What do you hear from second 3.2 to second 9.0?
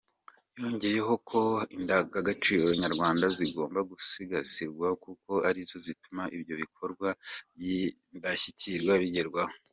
zigomba gusigasirwa kuko arizo zituma ibyo bikorwa by’indashyikirwa